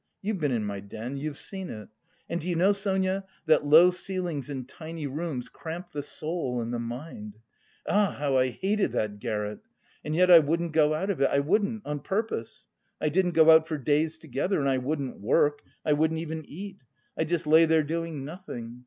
[0.23, 1.87] You've been in my den, you've seen it....
[2.27, 6.73] And do you know, Sonia, that low ceilings and tiny rooms cramp the soul and
[6.73, 7.37] the mind?
[7.87, 9.59] Ah, how I hated that garret!
[10.03, 11.29] And yet I wouldn't go out of it!
[11.31, 12.65] I wouldn't on purpose!
[12.99, 16.77] I didn't go out for days together, and I wouldn't work, I wouldn't even eat,
[17.15, 18.79] I just lay there doing nothing.